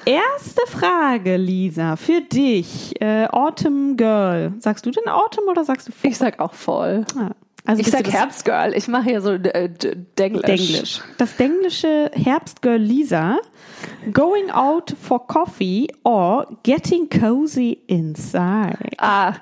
[0.06, 3.00] Erste Frage, Lisa, für dich.
[3.02, 4.54] Äh, Autumn Girl.
[4.60, 6.12] Sagst du denn Autumn oder sagst du Fall?
[6.12, 7.06] Ich sag auch Fall.
[7.18, 7.32] Ah,
[7.66, 8.74] also Ich sag Herbstgirl.
[8.76, 9.70] Ich mache hier so äh,
[10.18, 10.42] Denglisch.
[10.46, 11.02] Denglisch.
[11.18, 13.38] Das denglische Herbstgirl Lisa.
[14.12, 18.78] Going out for coffee or getting cozy inside.
[18.98, 19.36] Ah,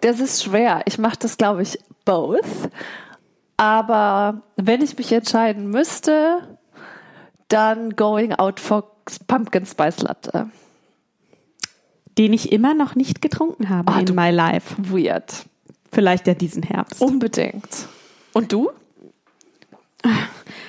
[0.00, 0.82] das ist schwer.
[0.86, 2.70] Ich mache das, glaube ich, both.
[3.56, 6.58] Aber wenn ich mich entscheiden müsste,
[7.48, 8.92] dann going out for
[9.26, 10.50] Pumpkin Spice Latte.
[12.18, 14.74] Den ich immer noch nicht getrunken habe Ah, in my life.
[14.78, 15.46] Weird.
[15.92, 17.00] Vielleicht ja diesen Herbst.
[17.00, 17.88] Unbedingt.
[18.32, 18.70] Und du?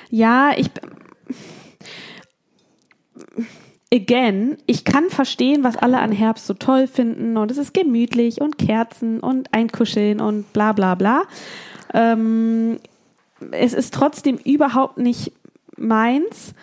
[0.09, 0.69] Ja, ich.
[3.91, 8.39] Again, ich kann verstehen, was alle an Herbst so toll finden und es ist gemütlich
[8.39, 11.23] und Kerzen und Einkuscheln und bla bla bla.
[11.93, 12.79] Ähm,
[13.51, 15.31] es ist trotzdem überhaupt nicht
[15.75, 16.53] meins.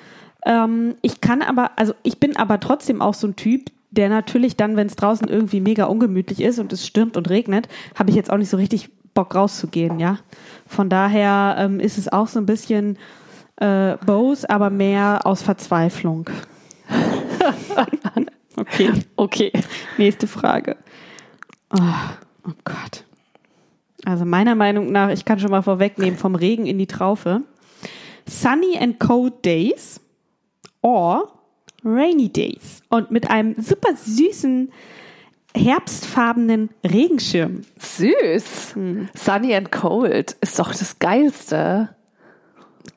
[0.44, 4.56] Ähm, ich kann aber, also ich bin aber trotzdem auch so ein Typ, der natürlich
[4.56, 8.16] dann, wenn es draußen irgendwie mega ungemütlich ist und es stürmt und regnet, habe ich
[8.16, 10.18] jetzt auch nicht so richtig Bock rauszugehen, ja.
[10.66, 12.98] Von daher ähm, ist es auch so ein bisschen
[13.56, 16.28] äh, Bose, aber mehr aus Verzweiflung.
[18.56, 19.52] okay, Okay.
[19.96, 20.76] nächste Frage.
[21.70, 21.80] Oh,
[22.46, 23.04] oh Gott.
[24.04, 27.42] Also meiner Meinung nach, ich kann schon mal vorwegnehmen, vom Regen in die Traufe.
[28.28, 30.00] Sunny and cold days
[30.82, 31.35] or
[31.86, 32.82] rainy days.
[32.88, 34.72] Und mit einem super süßen,
[35.54, 37.62] herbstfarbenen Regenschirm.
[37.78, 38.74] Süß.
[39.14, 41.90] Sunny and cold ist doch das Geilste.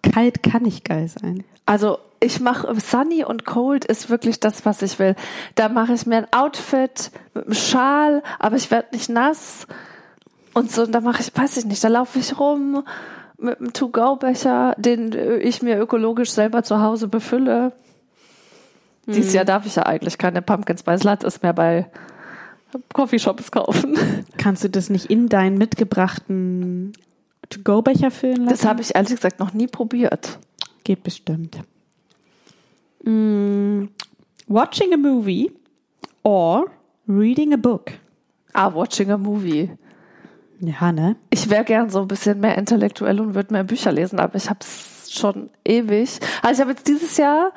[0.01, 1.43] Kalt kann nicht geil sein.
[1.65, 5.15] Also ich mache Sunny und Cold ist wirklich das, was ich will.
[5.55, 9.67] Da mache ich mir ein Outfit mit einem Schal, aber ich werde nicht nass.
[10.53, 12.83] Und so, und da mache ich, weiß ich nicht, da laufe ich rum
[13.37, 17.71] mit einem To-Go-Becher, den äh, ich mir ökologisch selber zu Hause befülle.
[19.13, 21.89] Dieses Jahr darf ich ja eigentlich keine Pumpkin Spice Lattes mehr bei
[22.93, 23.97] Coffeeshops kaufen.
[24.37, 26.93] Kannst du das nicht in deinen mitgebrachten
[27.49, 28.49] To-Go-Becher füllen lassen?
[28.49, 30.39] Das habe ich ehrlich gesagt noch nie probiert.
[30.83, 31.59] Geht bestimmt.
[33.03, 33.85] Mm,
[34.47, 35.51] watching a movie
[36.23, 36.65] or
[37.07, 37.91] reading a book.
[38.53, 39.69] Ah, watching a movie.
[40.59, 41.15] Ja, ne?
[41.29, 44.49] Ich wäre gern so ein bisschen mehr intellektuell und würde mehr Bücher lesen, aber ich
[44.49, 44.59] habe
[45.17, 46.19] schon ewig.
[46.41, 47.51] Also ich habe jetzt dieses Jahr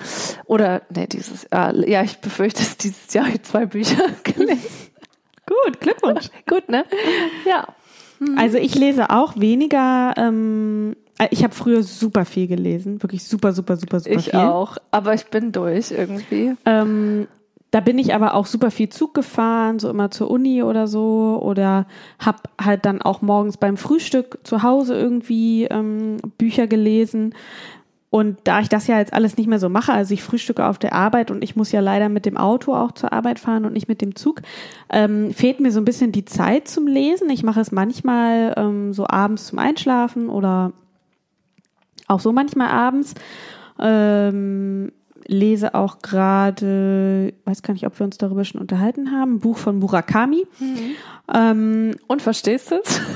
[0.47, 4.91] oder nee, dieses Jahr, ja, ich befürchte es dieses Jahr zwei Bücher gelesen.
[5.47, 6.29] Gut, Glückwunsch.
[6.49, 6.85] Gut, ne?
[7.47, 7.67] Ja.
[8.37, 10.15] Also ich lese auch weniger.
[10.17, 14.39] Ähm, äh, ich habe früher super viel gelesen, wirklich super, super, super, super Ich viel.
[14.39, 16.55] auch, aber ich bin durch irgendwie.
[16.65, 17.27] Ähm,
[17.73, 21.41] da bin ich aber auch super viel Zug gefahren, so immer zur Uni oder so,
[21.43, 21.87] oder
[22.19, 27.35] hab halt dann auch morgens beim Frühstück zu Hause irgendwie ähm, Bücher gelesen.
[28.11, 30.79] Und da ich das ja jetzt alles nicht mehr so mache, also ich frühstücke auf
[30.79, 33.73] der Arbeit und ich muss ja leider mit dem Auto auch zur Arbeit fahren und
[33.73, 34.43] nicht mit dem Zug,
[34.91, 37.31] ähm, fehlt mir so ein bisschen die Zeit zum Lesen.
[37.31, 40.75] Ich mache es manchmal ähm, so abends zum Einschlafen oder
[42.07, 43.15] auch so manchmal abends.
[43.79, 44.93] Ähm,
[45.27, 49.57] lese auch gerade, weiß gar nicht, ob wir uns darüber schon unterhalten haben, ein Buch
[49.57, 50.47] von Murakami.
[50.59, 50.95] Mhm.
[51.33, 53.01] Ähm, Und verstehst du es?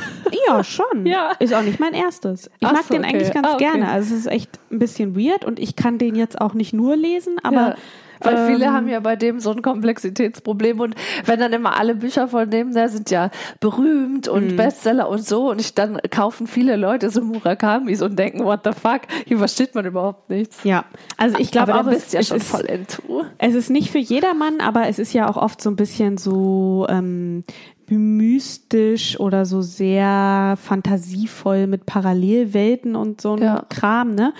[0.49, 1.07] Ja, schon.
[1.07, 1.33] ja.
[1.39, 2.51] Ist auch nicht mein erstes.
[2.59, 3.15] Ich Ach mag so, den okay.
[3.15, 3.65] eigentlich ganz ah, okay.
[3.65, 3.89] gerne.
[3.89, 6.97] Also es ist echt ein bisschen weird und ich kann den jetzt auch nicht nur
[6.97, 7.77] lesen, aber ja.
[8.21, 11.95] Weil viele ähm, haben ja bei dem so ein Komplexitätsproblem und wenn dann immer alle
[11.95, 14.57] Bücher von dem, da sind ja berühmt und mhm.
[14.57, 18.73] Bestseller und so und ich, dann kaufen viele Leute so Murakamis und denken, what the
[18.73, 20.65] fuck, hier versteht man überhaupt nichts.
[20.65, 20.85] Ja,
[21.17, 23.25] also ich glaube auch, bist es, ja schon ist, voll into.
[23.39, 26.87] Es ist nicht für jedermann, aber es ist ja auch oft so ein bisschen so
[26.89, 27.45] ähm,
[27.89, 33.65] mystisch oder so sehr fantasievoll mit Parallelwelten und so ein ja.
[33.69, 34.33] Kram, ne?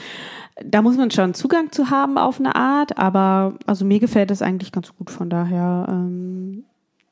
[0.65, 4.43] Da muss man schon Zugang zu haben auf eine Art, aber also mir gefällt es
[4.43, 5.11] eigentlich ganz gut.
[5.11, 6.65] Von daher, ähm,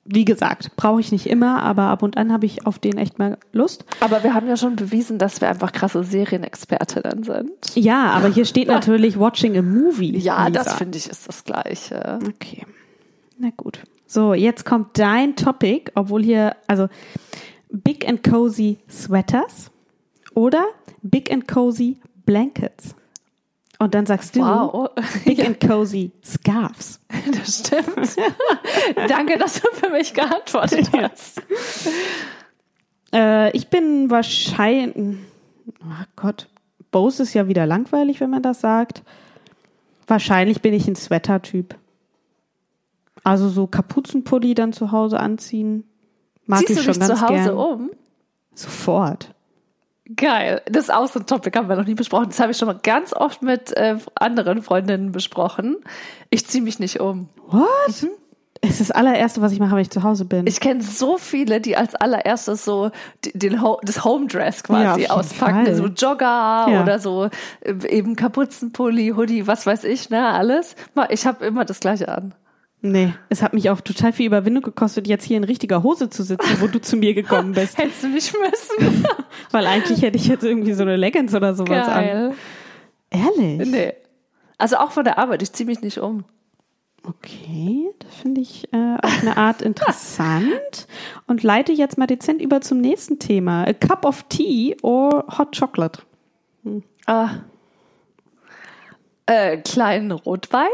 [0.06, 3.18] wie gesagt, brauche ich nicht immer, aber ab und an habe ich auf den echt
[3.18, 3.84] mal Lust.
[4.00, 7.50] Aber wir haben ja schon bewiesen, dass wir einfach krasse Serienexpertinnen sind.
[7.74, 10.16] Ja, aber hier steht natürlich Watching a Movie.
[10.18, 10.64] Ja, Lisa.
[10.64, 12.18] das finde ich ist das Gleiche.
[12.26, 12.66] Okay.
[13.38, 13.80] Na gut.
[14.06, 16.88] So, jetzt kommt dein Topic, obwohl hier, also
[17.70, 19.70] Big and Cozy Sweaters
[20.34, 20.64] oder
[21.02, 22.94] Big and Cozy Blankets.
[23.78, 24.90] Und dann sagst du wow.
[25.24, 25.46] Big ja.
[25.46, 27.00] and Cozy Scarves.
[27.32, 28.16] Das stimmt.
[29.08, 31.42] Danke, dass du für mich geantwortet hast.
[33.12, 35.16] äh, ich bin wahrscheinlich,
[35.80, 36.48] oh Gott,
[36.90, 39.02] Bose ist ja wieder langweilig, wenn man das sagt.
[40.06, 41.76] Wahrscheinlich bin ich ein Sweater-Typ.
[43.22, 45.84] Also so Kapuzenpulli dann zu Hause anziehen.
[46.46, 47.56] Mag Ziehst ich schon ganz zu Hause gern.
[47.56, 47.90] um?
[48.54, 49.33] Sofort.
[50.16, 50.60] Geil.
[50.66, 52.26] Das ist auch so ein Topic, haben wir noch nie besprochen.
[52.28, 55.76] Das habe ich schon mal ganz oft mit äh, anderen Freundinnen besprochen.
[56.28, 57.28] Ich ziehe mich nicht um.
[57.48, 58.02] What?
[58.02, 58.10] Mhm.
[58.60, 60.46] Es ist das allererste, was ich mache, wenn ich zu Hause bin.
[60.46, 62.90] Ich kenne so viele, die als allererstes so
[63.34, 65.66] den Ho das Homedress quasi ja, auspacken.
[65.66, 65.74] Fall.
[65.74, 66.82] So Jogger ja.
[66.82, 67.28] oder so
[67.60, 70.76] äh, eben Kapuzenpulli, Hoodie, was weiß ich, ne, alles.
[71.10, 72.34] Ich habe immer das gleiche an.
[72.86, 76.22] Nee, es hat mich auch total viel Überwindung gekostet, jetzt hier in richtiger Hose zu
[76.22, 77.78] sitzen, wo du zu mir gekommen bist.
[77.78, 79.06] Hättest du nicht müssen.
[79.52, 82.34] Weil eigentlich hätte ich jetzt irgendwie so eine Leggings oder sowas Geil.
[83.10, 83.28] an.
[83.38, 83.70] Ehrlich?
[83.70, 83.94] Nee.
[84.58, 86.24] Also auch von der Arbeit, ich ziehe mich nicht um.
[87.08, 90.86] Okay, das finde ich äh, auf eine Art interessant
[91.26, 93.64] und leite jetzt mal dezent über zum nächsten Thema.
[93.66, 96.02] A cup of tea or hot chocolate?
[96.64, 96.82] Hm.
[97.06, 97.30] Ah.
[99.24, 100.68] Äh, kleinen Rotwein?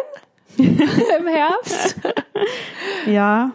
[0.59, 1.97] im Herbst.
[3.07, 3.53] ja.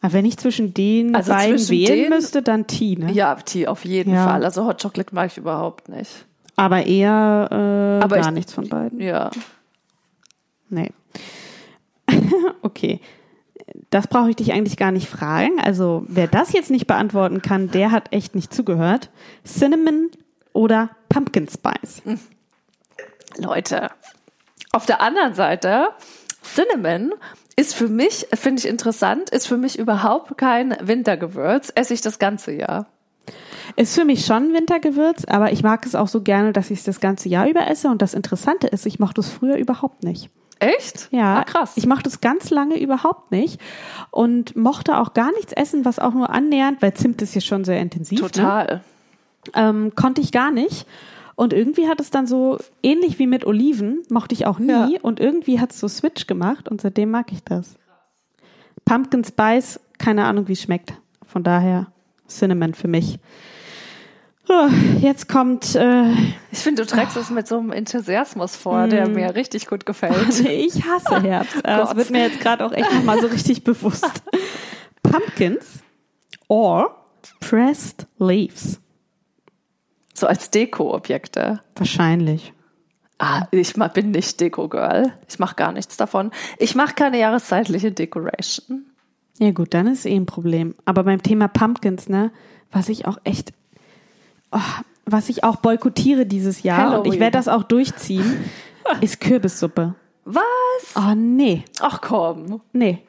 [0.00, 3.12] Aber wenn ich zwischen den also beiden zwischen wählen den, müsste, dann Tee, ne?
[3.12, 4.26] Ja, Tee auf jeden ja.
[4.26, 4.44] Fall.
[4.44, 6.26] Also Hot Chocolate mag ich überhaupt nicht.
[6.56, 9.00] Aber eher äh, Aber gar ich, nichts von beiden.
[9.00, 9.30] Ja.
[10.68, 10.90] Nee.
[12.62, 13.00] okay.
[13.90, 15.60] Das brauche ich dich eigentlich gar nicht fragen.
[15.60, 19.10] Also, wer das jetzt nicht beantworten kann, der hat echt nicht zugehört.
[19.46, 20.10] Cinnamon
[20.52, 22.02] oder Pumpkin Spice?
[22.04, 22.18] Hm.
[23.38, 23.90] Leute,
[24.72, 25.90] auf der anderen Seite,
[26.42, 27.12] Cinnamon
[27.56, 32.18] ist für mich, finde ich interessant, ist für mich überhaupt kein Wintergewürz, esse ich das
[32.18, 32.86] ganze Jahr.
[33.76, 36.84] Ist für mich schon Wintergewürz, aber ich mag es auch so gerne, dass ich es
[36.84, 37.88] das ganze Jahr über esse.
[37.88, 40.30] Und das Interessante ist, ich mochte es früher überhaupt nicht.
[40.58, 41.08] Echt?
[41.10, 41.72] Ja, ah, krass.
[41.76, 43.60] Ich mochte es ganz lange überhaupt nicht
[44.10, 47.64] und mochte auch gar nichts essen, was auch nur annähernd, weil Zimt ist ja schon
[47.64, 48.20] sehr intensiv.
[48.20, 48.30] Ne?
[48.30, 48.66] Total.
[48.66, 48.80] Ne?
[49.54, 50.86] Ähm, konnte ich gar nicht.
[51.34, 54.68] Und irgendwie hat es dann so, ähnlich wie mit Oliven, mochte ich auch nie.
[54.68, 54.88] Ja.
[55.02, 57.76] Und irgendwie hat es so Switch gemacht und seitdem mag ich das.
[58.84, 60.94] Pumpkin Spice, keine Ahnung, wie es schmeckt.
[61.26, 61.92] Von daher
[62.28, 63.18] Cinnamon für mich.
[64.48, 64.68] Oh,
[65.00, 65.74] jetzt kommt.
[65.76, 66.10] Äh,
[66.50, 69.14] ich finde, du trägst es mit so einem Enthusiasmus vor, der hm.
[69.14, 70.40] mir richtig gut gefällt.
[70.46, 71.56] ich hasse Herbst.
[71.64, 74.22] das wird mir jetzt gerade auch echt nochmal so richtig bewusst.
[75.02, 75.80] Pumpkins
[76.48, 76.94] or
[77.40, 78.81] pressed leaves.
[80.22, 81.62] So als Deko-Objekte.
[81.74, 82.52] Wahrscheinlich.
[83.18, 85.12] Ah, ich bin nicht Deko-Girl.
[85.28, 86.30] Ich mache gar nichts davon.
[86.58, 88.86] Ich mache keine jahreszeitliche Decoration.
[89.40, 90.76] Ja gut, dann ist eh ein Problem.
[90.84, 92.30] Aber beim Thema Pumpkins, ne,
[92.70, 93.52] was ich auch echt,
[94.52, 94.60] oh,
[95.06, 97.00] was ich auch boykottiere dieses Jahr Halloween.
[97.00, 98.44] und ich werde das auch durchziehen,
[99.00, 99.96] ist Kürbissuppe.
[100.24, 100.44] Was?
[100.94, 101.64] Oh nee.
[101.80, 102.60] Ach komm.
[102.72, 103.02] Nee.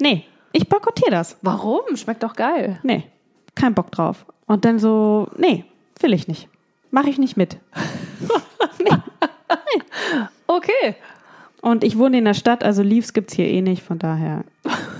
[0.00, 0.24] Nee.
[0.52, 1.36] Ich boykottiere das.
[1.42, 1.96] Warum?
[1.96, 2.78] Schmeckt doch geil.
[2.84, 3.02] Nee.
[3.56, 4.24] Kein Bock drauf.
[4.46, 5.64] Und dann so, nee,
[6.00, 6.48] Will ich nicht.
[6.90, 7.58] Mache ich nicht mit.
[8.78, 8.90] nee.
[10.46, 10.94] Okay.
[11.60, 14.44] Und ich wohne in der Stadt, also Leaves gibt's hier eh nicht, von daher.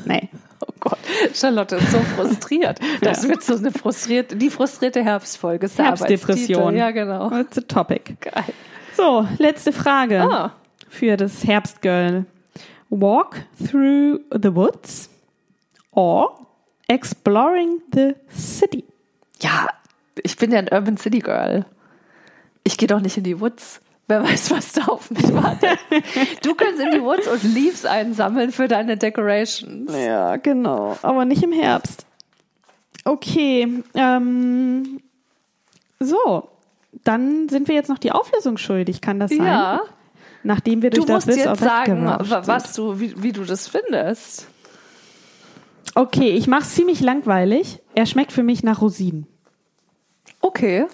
[0.07, 0.29] Nee.
[0.67, 0.99] Oh Gott,
[1.35, 2.79] Charlotte ist so frustriert.
[3.03, 3.29] Das Ja.
[3.29, 5.69] wird so eine frustrierte, die frustrierte Herbstfolge.
[5.69, 6.75] Herbstdepression.
[6.77, 7.31] Ja, genau.
[7.39, 8.17] It's a topic.
[8.21, 8.45] Geil.
[8.97, 10.53] So, letzte Frage Ah,
[10.89, 12.25] für das Herbstgirl.
[12.89, 15.11] Walk through the woods
[15.91, 16.47] or
[16.89, 18.85] exploring the city?
[19.43, 19.69] ja,
[20.25, 21.65] ich bin ja ein Urban City Girl.
[22.65, 23.81] Ich gehe doch nicht in die Woods.
[24.09, 25.79] Wer weiß, was da auf mich wartet.
[26.43, 29.95] Du kannst in die Woods und Leaves einsammeln für deine Decorations.
[29.95, 30.99] Ja, genau.
[31.03, 32.05] Aber nicht im Herbst.
[33.05, 33.83] Okay.
[33.95, 35.01] Ähm,
[36.01, 36.49] so.
[37.05, 39.47] Dann sind wir jetzt noch die Auflösung schuldig, kann das sein?
[39.47, 39.81] Ja,
[40.43, 43.67] Nachdem wir du durch das musst Wiss jetzt sagen, was du, wie, wie du das
[43.67, 44.47] findest.
[45.95, 47.81] Okay, ich mache es ziemlich langweilig.
[47.95, 49.27] Er schmeckt für mich nach Rosinen.
[50.45, 50.87] Okay.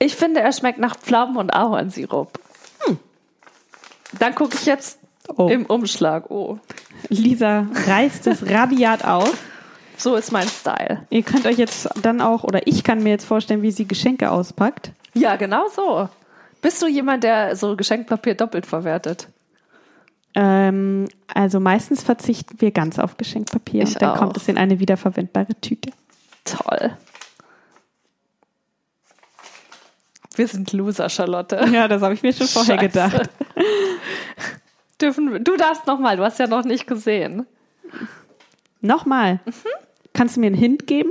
[0.00, 2.38] Ich finde, er schmeckt nach Pflaumen und Ahornsirup.
[4.18, 4.98] Dann gucke ich jetzt
[5.36, 5.48] Oh.
[5.48, 6.28] im Umschlag.
[6.30, 6.58] Oh,
[7.08, 9.32] Lisa reißt es rabiat auf.
[9.96, 11.06] so ist mein Style.
[11.10, 14.32] Ihr könnt euch jetzt dann auch, oder ich kann mir jetzt vorstellen, wie sie Geschenke
[14.32, 14.90] auspackt.
[15.14, 16.08] Ja, genau so.
[16.62, 19.28] Bist du jemand, der so Geschenkpapier doppelt verwertet?
[20.34, 24.18] Ähm, also meistens verzichten wir ganz auf Geschenkpapier Ich und dann auch.
[24.18, 25.92] kommt es in eine wiederverwendbare Tüte.
[26.44, 26.90] Toll.
[30.40, 31.68] Wir sind Loser, Charlotte.
[31.70, 32.88] Ja, das habe ich mir schon vorher Scheiße.
[32.88, 33.28] gedacht.
[35.02, 36.16] Dürfen, du darfst noch mal.
[36.16, 37.44] Du hast ja noch nicht gesehen.
[38.80, 39.40] Nochmal.
[40.14, 41.10] Kannst du mir einen Hint geben?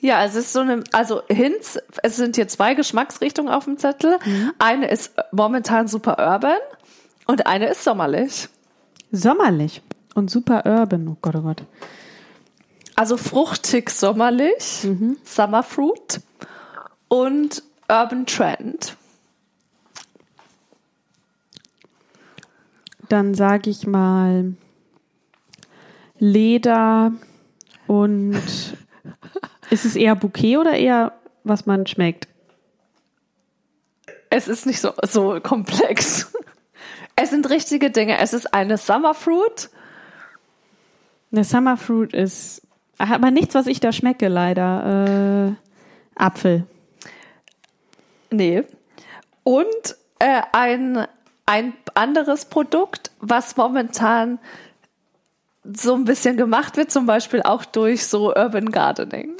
[0.00, 4.20] Ja, es ist so eine, also Hints, es sind hier zwei Geschmacksrichtungen auf dem Zettel.
[4.60, 6.60] Eine ist momentan super urban
[7.26, 8.48] und eine ist sommerlich.
[9.10, 9.82] Sommerlich
[10.14, 11.08] und super urban.
[11.08, 11.64] Oh Gott, oh Gott.
[13.02, 14.86] Also fruchtig sommerlich,
[15.24, 16.20] Summer Fruit
[17.08, 18.96] und Urban Trend.
[23.08, 24.54] Dann sage ich mal
[26.20, 27.10] Leder
[27.88, 28.40] und
[29.70, 31.12] ist es eher Bouquet oder eher
[31.42, 32.28] was man schmeckt?
[34.30, 36.32] Es ist nicht so, so komplex.
[37.16, 38.18] Es sind richtige Dinge.
[38.18, 39.70] Es ist eine Summer Fruit.
[41.32, 42.14] Eine Summer Fruit
[43.08, 45.48] ist aber nichts, was ich da schmecke, leider.
[45.48, 46.64] Äh, Apfel.
[48.30, 48.64] Nee.
[49.44, 51.06] Und äh, ein,
[51.46, 54.38] ein anderes Produkt, was momentan
[55.64, 59.32] so ein bisschen gemacht wird, zum Beispiel auch durch so Urban Gardening.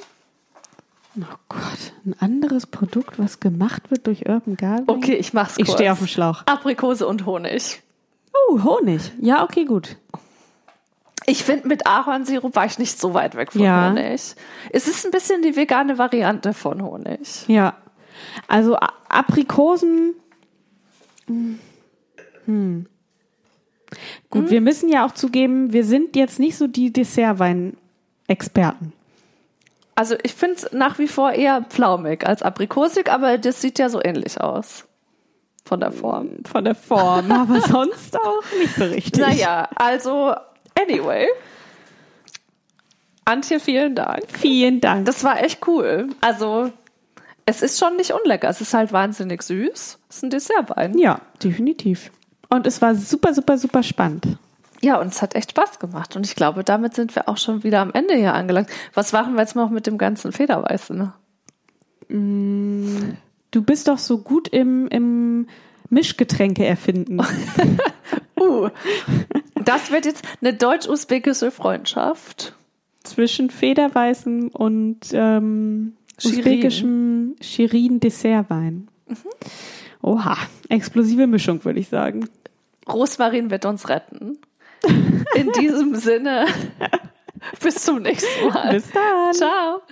[1.18, 4.88] Oh Gott, ein anderes Produkt, was gemacht wird durch Urban Gardening.
[4.88, 5.77] Okay, ich mach's Ich kurz.
[5.79, 6.42] stehe auf dem Schlauch.
[6.46, 7.83] Aprikose und Honig.
[8.48, 9.12] Oh, Honig.
[9.20, 9.96] Ja, okay, gut.
[11.27, 13.90] Ich finde, mit Ahornsirup war ich nicht so weit weg von Ja.
[13.90, 14.35] Honig.
[14.70, 17.46] Es ist ein bisschen die vegane Variante von Honig.
[17.48, 17.77] Ja.
[18.48, 20.14] Also A- Aprikosen.
[21.27, 21.59] Hm.
[22.46, 22.87] Hm.
[24.31, 28.92] Gut, wir müssen ja auch zugeben, wir sind jetzt nicht so die Dessertwein-Experten.
[29.94, 33.88] Also ich finde es nach wie vor eher pflaumig als aprikosig, aber das sieht ja
[33.90, 34.87] so ähnlich aus.
[35.64, 36.31] Von der Form.
[36.51, 39.20] Von der Form, aber sonst auch nicht so richtig.
[39.20, 40.35] Naja, also
[40.83, 41.27] anyway.
[43.25, 44.25] Antje, vielen Dank.
[44.29, 45.07] Vielen Dank.
[45.07, 46.09] Das war echt cool.
[46.21, 46.71] Also
[47.47, 48.49] es ist schon nicht unlecker.
[48.49, 49.99] Es ist halt wahnsinnig süß.
[50.09, 50.99] Es ist ein Dessertwein.
[50.99, 52.11] ja, definitiv.
[52.49, 54.37] Und es war super, super, super spannend.
[54.83, 56.16] Ja, und es hat echt Spaß gemacht.
[56.16, 58.68] Und ich glaube, damit sind wir auch schon wieder am Ende hier angelangt.
[58.95, 61.12] Was machen wir jetzt noch mit dem ganzen Federweißen?
[62.09, 65.47] Du bist doch so gut im, im
[65.88, 67.21] Mischgetränke erfinden.
[68.42, 68.71] Uh,
[69.68, 72.55] das wird jetzt eine deutsch-usbekische Freundschaft.
[73.05, 76.38] Zwischen Federweißen und ähm, Shirin.
[76.38, 78.88] usbekischem Shirin-Dessertwein.
[80.03, 80.37] Oha,
[80.68, 82.29] explosive Mischung, würde ich sagen.
[82.88, 84.38] Rosmarin wird uns retten.
[85.35, 86.46] In diesem Sinne,
[87.61, 88.75] bis zum nächsten Mal.
[88.75, 89.33] Bis dann.
[89.33, 89.83] Ciao.